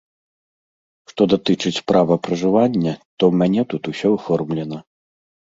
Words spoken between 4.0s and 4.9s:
аформлена.